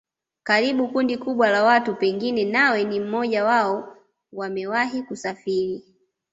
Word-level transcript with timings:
Karibu 0.43 0.87
kundi 0.87 1.17
kubwa 1.17 1.49
la 1.49 1.63
watu 1.63 1.95
pengine 1.95 2.43
nawe 2.45 2.83
ni 2.83 2.99
mmoja 2.99 3.43
wao 3.45 3.97
wamewahi 4.33 5.03
kusafiri 5.03 5.83